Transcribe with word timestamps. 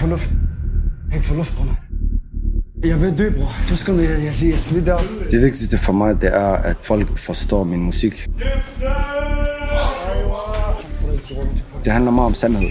få 0.00 0.06
luft. 0.06 0.30
Jeg 0.30 1.10
kan 1.10 1.18
ikke 1.18 1.26
få 1.26 1.34
luft, 1.34 1.56
bror. 1.56 1.76
Jeg 2.84 3.00
vil 3.00 3.18
dø, 3.18 3.30
bror. 3.30 3.52
Du 3.68 3.76
skal 3.76 3.94
jeg, 3.94 4.10
jeg, 4.10 4.32
siger, 4.32 4.52
jeg 4.52 4.60
skal 4.60 4.76
lige 4.76 4.86
der. 4.86 4.98
Det 5.30 5.42
vigtigste 5.42 5.78
for 5.78 5.92
mig, 5.92 6.20
det 6.20 6.36
er, 6.36 6.48
at 6.48 6.76
folk 6.82 7.18
forstår 7.18 7.64
min 7.64 7.80
musik. 7.82 8.28
Det 11.84 11.92
handler 11.92 12.10
meget 12.10 12.26
om 12.26 12.34
sandhed. 12.34 12.68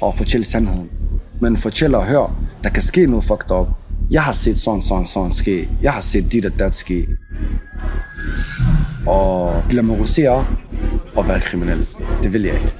Og 0.00 0.08
at 0.08 0.14
fortælle 0.14 0.44
sandheden. 0.44 0.90
Men 1.40 1.56
fortæl 1.56 1.94
og 1.94 2.06
hør, 2.06 2.40
der 2.62 2.68
kan 2.70 2.82
ske 2.82 3.06
noget 3.06 3.24
fucked 3.24 3.50
up. 3.50 3.66
Jeg 4.10 4.22
har 4.22 4.32
set 4.32 4.58
sådan, 4.58 4.82
sådan, 4.82 5.06
sådan 5.06 5.32
ske. 5.32 5.68
Jeg 5.82 5.92
har 5.92 6.00
set 6.00 6.32
dit 6.32 6.46
og 6.46 6.58
dat 6.58 6.74
ske. 6.74 7.08
Og 9.06 9.62
glamorisere 9.68 10.46
og 11.16 11.28
være 11.28 11.40
kriminel. 11.40 11.86
Det 12.22 12.32
vil 12.32 12.42
jeg 12.42 12.54
ikke. 12.54 12.72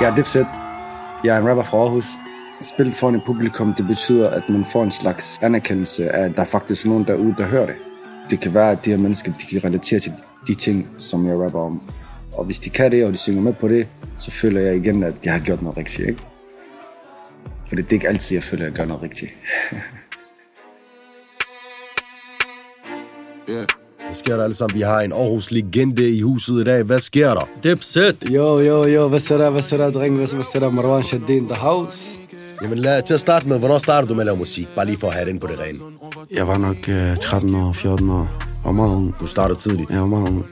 Jeg 0.00 0.10
er 0.10 0.14
Dipset. 0.16 0.46
Jeg 1.24 1.36
er 1.36 1.40
en 1.40 1.48
rapper 1.48 1.64
fra 1.64 1.78
Aarhus. 1.78 2.04
Spil 2.60 2.92
foran 2.92 3.14
et 3.14 3.22
publikum, 3.26 3.74
det 3.74 3.86
betyder, 3.86 4.30
at 4.30 4.48
man 4.48 4.64
får 4.64 4.82
en 4.82 4.90
slags 4.90 5.38
anerkendelse 5.42 6.10
af, 6.10 6.24
at 6.24 6.36
der 6.36 6.42
er 6.42 6.46
faktisk 6.46 6.86
nogen 6.86 7.04
derude, 7.04 7.34
der 7.38 7.46
hører 7.46 7.66
det. 7.66 7.74
Det 8.30 8.40
kan 8.40 8.54
være, 8.54 8.70
at 8.70 8.84
de 8.84 8.90
her 8.90 8.96
mennesker, 8.96 9.32
de 9.32 9.60
kan 9.60 9.64
relatere 9.64 10.00
til 10.00 10.12
de 10.46 10.54
ting, 10.54 10.88
som 10.98 11.26
jeg 11.26 11.38
rapper 11.38 11.60
om. 11.60 11.82
Og 12.32 12.44
hvis 12.44 12.58
de 12.58 12.70
kan 12.70 12.90
det, 12.90 13.04
og 13.04 13.12
de 13.12 13.16
synger 13.16 13.42
med 13.42 13.52
på 13.52 13.68
det, 13.68 13.88
så 14.16 14.30
føler 14.30 14.60
jeg 14.60 14.76
igen, 14.76 15.02
at 15.02 15.26
jeg 15.26 15.32
har 15.32 15.40
gjort 15.40 15.62
noget 15.62 15.76
rigtigt, 15.76 16.08
ikke? 16.08 16.22
For 17.68 17.76
det 17.76 17.86
er 17.88 17.92
ikke 17.92 18.08
altid, 18.08 18.36
jeg 18.36 18.42
føler, 18.42 18.64
at 18.64 18.70
jeg 18.70 18.76
gør 18.76 18.84
noget 18.84 19.02
rigtigt. 19.02 19.32
Yeah. 23.48 23.89
Hvad 24.10 24.16
sker 24.16 24.36
der 24.36 24.44
alle 24.44 24.54
sammen? 24.54 24.76
Vi 24.76 24.80
har 24.80 25.00
en 25.00 25.12
Aarhus-legende 25.12 26.10
i 26.10 26.20
huset 26.20 26.60
i 26.60 26.64
dag. 26.64 26.82
Hvad 26.82 27.00
sker 27.00 27.34
der? 27.34 27.48
Dipset. 27.62 28.16
Jo, 28.30 28.58
jo, 28.58 28.84
jo. 28.84 29.08
Hvad 29.08 29.20
så 29.20 29.38
der, 29.38 29.50
hvad 29.50 29.62
så 29.62 29.76
der, 29.76 29.90
dreng? 29.90 30.16
Hvad 30.16 30.26
så 30.26 30.58
der? 30.60 30.70
Marwan 30.70 31.02
Shaddin, 31.02 31.48
The 31.48 31.54
House. 31.56 32.18
Jamen 32.62 32.78
lad, 32.78 33.02
til 33.02 33.14
at 33.14 33.20
starte 33.20 33.48
med, 33.48 33.58
hvornår 33.58 33.78
startede 33.78 34.08
du 34.08 34.14
med 34.14 34.22
at 34.22 34.26
lave 34.26 34.36
musik? 34.36 34.68
Bare 34.76 34.86
lige 34.86 34.98
for 34.98 35.06
at 35.06 35.12
have 35.14 35.24
det 35.24 35.30
ind 35.32 35.40
på 35.40 35.46
det 35.46 35.58
rene. 35.60 35.78
Jeg 36.34 36.48
var 36.48 36.58
nok 36.58 36.88
øh, 36.88 37.16
13 37.16 37.54
år, 37.54 37.72
14 37.72 38.10
år. 38.10 38.28
Og 38.64 38.74
meget 38.74 38.94
ung. 38.96 39.14
Du 39.20 39.26
startede 39.26 39.58
tidligt. 39.58 39.90
Jeg 39.90 40.00
var 40.00 40.06
meget 40.06 40.28
ung. 40.28 40.46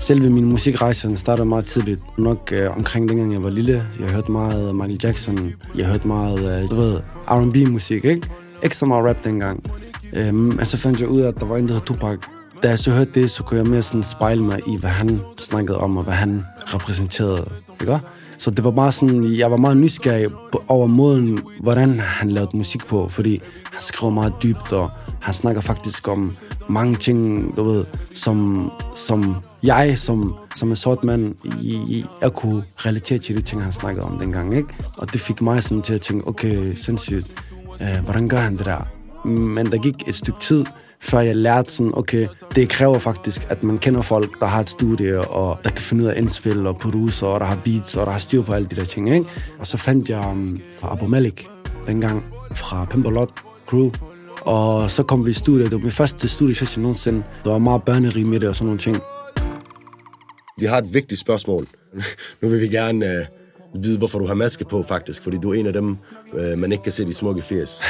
Selve 0.00 0.30
min 0.30 0.44
musikrejse 0.44 1.08
den 1.08 1.16
startede 1.16 1.46
meget 1.46 1.64
tidligt. 1.64 2.00
Nok 2.18 2.52
øh, 2.52 2.76
omkring 2.76 3.08
dengang 3.08 3.32
jeg 3.32 3.42
var 3.42 3.50
lille. 3.50 3.82
Jeg 4.00 4.08
hørte 4.08 4.32
meget 4.32 4.74
Michael 4.74 5.00
Jackson. 5.02 5.52
Jeg 5.76 5.86
hørte 5.86 6.08
meget, 6.08 6.62
øh, 6.62 6.70
du 6.70 6.74
ved, 6.74 7.00
R&B-musik, 7.28 8.04
ikke? 8.04 8.22
Ikke 8.62 8.76
så 8.76 8.86
meget 8.86 9.04
rap 9.08 9.24
dengang. 9.24 9.64
Øh, 10.12 10.34
men 10.34 10.66
så 10.66 10.76
fandt 10.76 11.00
jeg 11.00 11.08
ud 11.08 11.20
af, 11.20 11.28
at 11.28 11.34
der 11.40 11.46
var 11.46 11.56
en, 11.56 11.68
der 11.68 11.74
hed 11.74 11.80
Tupac. 11.80 12.18
Da 12.62 12.68
jeg 12.68 12.78
så 12.78 12.90
hørte 12.90 13.10
det, 13.20 13.30
så 13.30 13.42
kunne 13.42 13.60
jeg 13.60 13.66
mere 13.66 13.82
sådan 13.82 14.02
spejle 14.02 14.42
mig 14.42 14.60
i, 14.66 14.76
hvad 14.76 14.90
han 14.90 15.20
snakkede 15.38 15.78
om, 15.78 15.96
og 15.96 16.04
hvad 16.04 16.14
han 16.14 16.42
repræsenterede, 16.74 17.50
ikke? 17.80 17.98
Så 18.38 18.50
det 18.50 18.64
var 18.64 18.70
bare 18.70 18.92
sådan, 18.92 19.34
jeg 19.34 19.50
var 19.50 19.56
meget 19.56 19.76
nysgerrig 19.76 20.28
over 20.68 20.86
måden, 20.86 21.40
hvordan 21.60 21.98
han 22.00 22.30
lavede 22.30 22.56
musik 22.56 22.86
på, 22.86 23.08
fordi 23.08 23.42
han 23.64 23.82
skrev 23.82 24.10
meget 24.10 24.32
dybt, 24.42 24.72
og 24.72 24.90
han 25.20 25.34
snakker 25.34 25.60
faktisk 25.60 26.08
om 26.08 26.36
mange 26.68 26.96
ting, 26.96 27.52
du 27.56 27.64
ved, 27.64 27.84
som, 28.14 28.70
som 28.94 29.36
jeg, 29.62 29.98
som, 29.98 30.36
som 30.54 30.70
en 30.70 30.76
sort 30.76 31.04
mand, 31.04 31.34
i, 31.60 32.04
jeg 32.20 32.32
kunne 32.32 32.64
relatere 32.76 33.18
til 33.18 33.36
de 33.36 33.40
ting, 33.40 33.62
han 33.62 33.72
snakkede 33.72 34.04
om 34.04 34.18
dengang, 34.18 34.56
ikke? 34.56 34.68
Og 34.96 35.12
det 35.12 35.20
fik 35.20 35.42
mig 35.42 35.62
sådan 35.62 35.82
til 35.82 35.94
at 35.94 36.00
tænke, 36.00 36.28
okay, 36.28 36.74
sindssygt, 36.74 37.26
øh, 37.80 38.04
hvordan 38.04 38.28
gør 38.28 38.36
han 38.38 38.56
det 38.56 38.64
der? 38.66 38.86
Men 39.28 39.70
der 39.70 39.78
gik 39.78 40.08
et 40.08 40.14
stykke 40.14 40.40
tid, 40.40 40.64
før 41.02 41.20
jeg 41.20 41.36
lærte 41.36 41.72
sådan, 41.72 41.92
okay, 41.96 42.28
det 42.54 42.68
kræver 42.68 42.98
faktisk, 42.98 43.46
at 43.48 43.62
man 43.62 43.78
kender 43.78 44.02
folk, 44.02 44.40
der 44.40 44.46
har 44.46 44.60
et 44.60 44.70
studie, 44.70 45.20
og 45.20 45.58
der 45.64 45.70
kan 45.70 45.82
finde 45.82 46.04
ud 46.04 46.08
af 46.08 46.18
indspil 46.18 46.66
og 46.66 46.78
producer, 46.78 47.26
og 47.26 47.40
der 47.40 47.46
har 47.46 47.58
beats, 47.64 47.96
og 47.96 48.06
der 48.06 48.12
har 48.12 48.18
styr 48.18 48.42
på 48.42 48.52
alle 48.52 48.68
de 48.68 48.76
der 48.76 48.84
ting, 48.84 49.14
ikke? 49.14 49.26
Og 49.58 49.66
så 49.66 49.78
fandt 49.78 50.10
jeg 50.10 50.18
um, 50.30 50.60
Abu 50.82 51.06
Malik 51.06 51.46
dengang 51.86 52.24
fra 52.54 52.86
Pimperlot 52.90 53.30
Crew, 53.66 53.90
og 54.40 54.90
så 54.90 55.02
kom 55.02 55.26
vi 55.26 55.30
i 55.30 55.32
studiet. 55.32 55.64
Det 55.64 55.72
var 55.72 55.78
min 55.78 55.90
første 55.90 56.28
studiesession 56.28 56.82
nogensinde. 56.82 57.22
Der 57.44 57.50
var 57.50 57.58
meget 57.58 57.82
børnerig 57.82 58.26
med 58.26 58.40
det 58.40 58.48
og 58.48 58.56
sådan 58.56 58.66
nogle 58.66 58.78
ting. 58.78 58.96
Vi 60.58 60.66
har 60.66 60.78
et 60.78 60.94
vigtigt 60.94 61.20
spørgsmål. 61.20 61.66
nu 62.42 62.48
vil 62.48 62.60
vi 62.60 62.68
gerne 62.68 63.06
øh, 63.06 63.26
vide, 63.74 63.98
hvorfor 63.98 64.18
du 64.18 64.26
har 64.26 64.34
maske 64.34 64.64
på, 64.64 64.82
faktisk. 64.82 65.22
Fordi 65.22 65.36
du 65.42 65.50
er 65.50 65.54
en 65.54 65.66
af 65.66 65.72
dem, 65.72 65.96
øh, 66.34 66.58
man 66.58 66.72
ikke 66.72 66.82
kan 66.82 66.92
se 66.92 67.04
de 67.04 67.14
smukke 67.14 67.42
firs. 67.42 67.82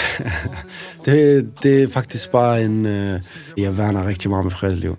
Det, 1.05 1.49
det 1.63 1.83
er 1.83 1.89
faktisk 1.89 2.31
bare 2.31 2.65
en... 2.65 2.87
Øh, 2.87 3.21
jeg 3.57 3.79
værner 3.79 4.07
rigtig 4.07 4.31
meget 4.31 4.45
med 4.45 4.53
fredsliv. 4.53 4.97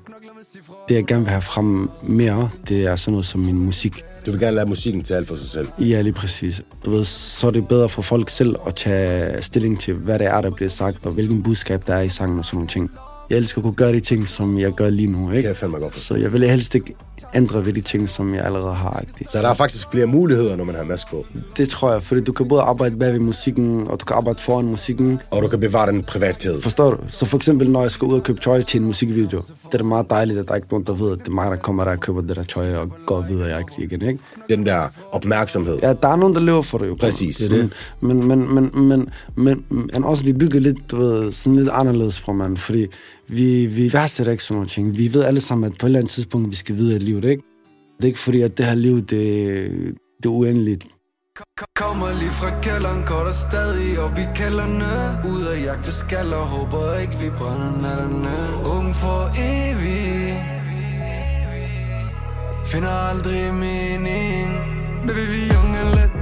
Det, 0.90 0.96
jeg 0.96 1.06
gerne 1.06 1.24
vil 1.24 1.30
have 1.30 1.42
frem 1.42 1.90
mere, 2.04 2.50
det 2.70 2.86
er 2.86 2.96
sådan 2.96 3.12
noget 3.12 3.26
som 3.26 3.42
min 3.42 3.60
musik. 3.60 4.04
Du 4.26 4.32
vil 4.32 4.40
gerne 4.40 4.56
lade 4.56 4.70
musikken 4.70 5.04
tale 5.04 5.26
for 5.26 5.36
sig 5.36 5.50
selv. 5.50 5.68
Ja, 5.80 6.02
lige 6.02 6.14
præcis. 6.14 6.62
Du 6.86 6.92
ved, 6.92 7.06
så 7.06 7.48
er 7.48 7.52
det 7.52 7.68
bedre 7.68 7.90
for 7.90 8.02
folk 8.02 8.30
selv 8.30 8.56
at 8.68 8.76
tage 8.76 9.42
stilling 9.42 9.80
til, 9.80 9.94
hvad 9.94 10.20
det 10.20 10.28
er, 10.28 10.42
der 10.42 10.50
bliver 10.50 10.70
sagt, 10.70 11.06
og 11.06 11.12
hvilken 11.12 11.44
budskab 11.44 11.88
der 11.88 11.96
er 11.96 12.02
i 12.02 12.10
sangen 12.10 12.40
og 12.40 12.46
sådan 12.46 12.58
nogle 12.58 12.68
ting. 12.68 12.92
Jeg 13.34 13.40
elsker 13.40 13.60
at 13.60 13.64
kunne 13.64 13.74
gøre 13.74 13.94
de 13.94 14.00
ting, 14.00 14.28
som 14.28 14.60
jeg 14.60 14.72
gør 14.72 14.90
lige 14.90 15.08
nu, 15.08 15.20
Det 15.20 15.28
kan 15.28 15.38
ikke? 15.38 15.50
jeg 15.50 15.58
fandme 15.58 15.80
godt 15.80 15.94
forstå. 15.94 16.16
Så 16.16 16.22
jeg 16.22 16.34
vil 16.34 16.50
helst 16.50 16.76
ikke 16.76 16.96
ændre 17.36 17.66
ved 17.66 17.74
de 17.74 17.82
ting, 17.82 18.10
som 18.10 18.36
jeg 18.36 18.46
allerede 18.46 18.74
har. 18.74 18.90
Agtigt. 18.90 19.32
Så 19.32 19.42
der 19.42 19.50
er 19.50 19.54
faktisk 19.54 19.92
flere 19.92 20.06
muligheder, 20.06 20.56
når 20.56 20.64
man 20.64 20.76
har 20.76 20.84
maske 20.84 21.10
på. 21.10 21.26
Det 21.58 21.70
tror 21.70 21.92
jeg, 21.92 22.04
fordi 22.04 22.24
du 22.24 22.32
kan 22.32 22.48
både 22.48 22.62
arbejde 22.62 22.98
bag 22.98 23.14
ved 23.14 23.20
musikken, 23.20 23.88
og 23.88 24.00
du 24.00 24.06
kan 24.06 24.16
arbejde 24.16 24.40
foran 24.42 24.66
musikken. 24.66 25.20
Og 25.32 25.44
du 25.44 25.48
kan 25.48 25.60
bevare 25.60 25.92
den 25.92 26.04
privathed. 26.04 26.62
Forstår 26.62 26.92
du? 26.92 26.98
Så 27.08 27.26
for 27.26 27.38
eksempel, 27.38 27.70
når 27.70 27.82
jeg 27.82 27.92
skal 27.92 28.06
ud 28.06 28.14
og 28.14 28.24
købe 28.24 28.40
tøj 28.40 28.62
til 28.62 28.80
en 28.80 28.86
musikvideo, 28.86 29.42
det 29.72 29.82
er 29.82 29.84
meget 29.84 30.10
dejligt, 30.10 30.40
at 30.40 30.48
der 30.48 30.56
ikke 30.56 30.66
er 30.66 30.72
nogen, 30.72 30.86
der 30.88 30.94
ved, 30.94 31.12
at 31.12 31.20
det 31.20 31.28
er 31.28 31.32
mig, 31.32 31.52
der 31.52 31.58
kommer 31.58 31.84
der 31.84 31.92
og 31.92 32.00
køber 32.00 32.22
det 32.22 32.36
der 32.36 32.44
tøj 32.44 32.76
og 32.76 32.90
går 33.06 33.22
videre 33.22 33.62
i 33.62 33.84
igen, 33.84 34.02
ikke? 34.02 34.20
Den 34.50 34.66
der 34.66 34.88
opmærksomhed. 35.12 35.80
Ja, 35.82 35.94
der 35.94 36.08
er 36.08 36.16
nogen, 36.16 36.36
der 36.36 36.42
lever 36.42 36.62
for 36.62 36.78
det 36.78 36.88
jo. 36.88 36.96
Præcis. 37.00 37.38
Det 37.38 37.52
det. 37.52 37.74
Men, 38.02 38.28
men, 38.28 38.54
men, 38.56 38.72
men, 38.88 39.10
men, 39.36 39.66
men 39.70 40.04
også, 40.04 40.24
vi 40.24 40.34
bygger 40.34 40.60
lidt, 40.60 40.92
du 40.92 40.96
ved, 40.96 41.32
sådan 41.32 41.56
lidt 41.56 41.70
anderledes 41.72 42.20
fra 42.20 42.34
man, 42.34 42.58
fordi 42.58 42.88
vi, 43.28 43.66
vi 43.66 43.94
værdsætter 43.94 44.32
ikke 44.32 44.44
sådan 44.44 44.56
nogle 44.56 44.70
ting. 44.70 44.98
Vi 44.98 45.14
ved 45.14 45.24
alle 45.24 45.42
sammen, 45.42 45.72
at 45.72 45.78
på 45.80 45.86
et 45.86 45.88
eller 45.88 46.00
andet 46.00 46.12
tidspunkt, 46.12 46.50
vi 46.50 46.56
skal 46.56 46.76
videre 46.76 46.96
i 46.96 47.00
livet, 47.00 47.24
ikke? 47.26 47.44
Det 47.98 48.04
er 48.04 48.08
ikke 48.08 48.20
fordi, 48.20 48.42
at 48.42 48.58
det 48.58 48.66
her 48.66 48.76
liv, 48.76 49.02
det, 49.02 49.10
det 50.18 50.26
er 50.26 50.30
uendeligt. 50.30 50.86
Kommer 51.76 52.14
lige 52.20 52.32
fra 52.32 52.62
kælderen, 52.62 53.04
går 53.06 53.24
der 53.28 53.36
stadig 53.48 54.00
op 54.00 54.18
i 54.18 54.26
kælderne 54.36 54.92
Ud 55.32 55.44
af 55.52 55.64
jagte 55.66 55.92
skaller, 55.92 56.38
håber 56.38 56.98
ikke 56.98 57.16
vi 57.22 57.30
brænder 57.30 57.82
natterne 57.82 58.38
Ung 58.76 58.96
for 59.02 59.20
evigt 59.52 60.38
Finder 62.72 62.98
aldrig 63.12 63.54
mening 63.54 64.50
Baby, 65.08 65.26
vi 65.34 65.42
er 65.54 65.60
unge 65.64 65.84
let 65.96 66.13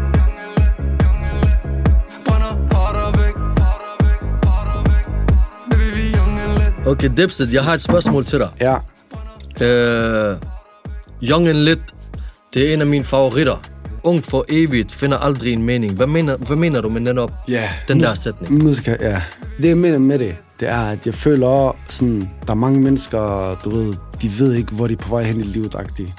Okay, 6.91 7.09
Dipset, 7.17 7.53
jeg 7.53 7.63
har 7.63 7.73
et 7.73 7.81
spørgsmål 7.81 8.25
til 8.25 8.39
dig. 8.39 8.49
Ja, 8.61 8.75
Øh, 9.65 10.37
Young 11.23 11.47
and 11.47 11.57
Lit, 11.57 11.79
det 12.53 12.69
er 12.69 12.73
en 12.73 12.81
af 12.81 12.87
mine 12.87 13.03
favoritter. 13.03 13.63
Ung 14.03 14.23
for 14.25 14.45
evigt, 14.49 14.91
finder 14.91 15.17
aldrig 15.17 15.53
en 15.53 15.63
mening. 15.63 15.93
Hvad 15.93 16.07
mener, 16.07 16.37
hvad 16.37 16.57
mener 16.57 16.81
du 16.81 16.89
med 16.89 17.01
netop 17.01 17.31
ja. 17.49 17.69
den 17.87 17.97
Nu- 17.97 18.03
der 18.03 18.15
sætning? 18.15 18.75
Skal, 18.75 18.97
ja. 19.01 19.21
Det 19.57 19.67
jeg 19.67 19.77
mener 19.77 19.97
med 19.99 20.19
det, 20.19 20.35
det 20.59 20.67
er, 20.69 20.81
at 20.81 21.05
jeg 21.05 21.13
føler 21.15 21.75
sådan, 21.89 22.29
der 22.45 22.51
er 22.51 22.55
mange 22.55 22.79
mennesker, 22.79 23.55
du 23.63 23.69
ved, 23.69 23.93
de 24.21 24.29
ved 24.39 24.53
ikke, 24.53 24.71
hvor 24.71 24.87
de 24.87 24.93
er 24.93 24.97
på 24.97 25.09
vej 25.09 25.23
hen 25.23 25.39
i 25.39 25.43
livet, 25.43 25.75
-agtige 25.75 26.11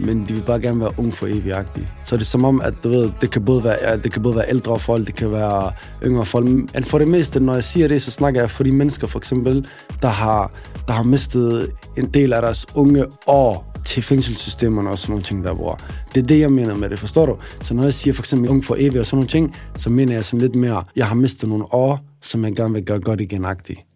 men 0.00 0.24
de 0.28 0.34
vil 0.34 0.42
bare 0.46 0.60
gerne 0.60 0.80
være 0.80 0.92
ung 0.98 1.14
for 1.14 1.26
evigt. 1.26 1.56
Så 2.04 2.16
det 2.16 2.20
er 2.22 2.24
som 2.24 2.44
om, 2.44 2.60
at 2.60 2.74
du 2.84 2.88
ved, 2.88 3.10
det 3.20 3.30
kan 3.30 3.44
både 3.44 3.64
være, 3.64 3.76
ja, 3.82 3.96
det 3.96 4.12
kan 4.12 4.22
både 4.22 4.36
være 4.36 4.48
ældre 4.48 4.78
folk, 4.78 5.06
det 5.06 5.14
kan 5.14 5.30
være 5.30 5.72
yngre 6.04 6.24
folk. 6.24 6.46
Men 6.46 6.84
for 6.84 6.98
det 6.98 7.08
meste, 7.08 7.40
når 7.40 7.54
jeg 7.54 7.64
siger 7.64 7.88
det, 7.88 8.02
så 8.02 8.10
snakker 8.10 8.40
jeg 8.40 8.50
for 8.50 8.64
de 8.64 8.72
mennesker, 8.72 9.06
for 9.06 9.18
eksempel, 9.18 9.66
der 10.02 10.08
har, 10.08 10.52
der 10.86 10.92
har 10.92 11.02
mistet 11.02 11.70
en 11.96 12.08
del 12.08 12.32
af 12.32 12.42
deres 12.42 12.66
unge 12.74 13.04
år 13.26 13.74
til 13.84 14.02
fængselssystemerne 14.02 14.90
og 14.90 14.98
sådan 14.98 15.12
nogle 15.12 15.22
ting, 15.22 15.44
der 15.44 15.54
bror. 15.54 15.80
Det 16.14 16.22
er 16.22 16.26
det, 16.26 16.40
jeg 16.40 16.52
mener 16.52 16.74
med 16.74 16.90
det, 16.90 16.98
forstår 16.98 17.26
du? 17.26 17.36
Så 17.62 17.74
når 17.74 17.82
jeg 17.82 17.94
siger 17.94 18.14
for 18.14 18.22
eksempel 18.22 18.50
ung 18.50 18.64
for 18.64 18.74
evigt 18.78 18.96
og 18.96 19.06
sådan 19.06 19.16
nogle 19.16 19.28
ting, 19.28 19.56
så 19.76 19.90
mener 19.90 20.14
jeg 20.14 20.24
sådan 20.24 20.40
lidt 20.40 20.54
mere, 20.54 20.84
jeg 20.96 21.06
har 21.06 21.14
mistet 21.14 21.48
nogle 21.48 21.64
år, 21.74 22.00
som 22.22 22.44
jeg 22.44 22.52
gerne 22.52 22.74
vil 22.74 22.84
gøre 22.84 23.00
godt 23.00 23.20
igen 23.20 23.44
-agtigt. 23.44 23.93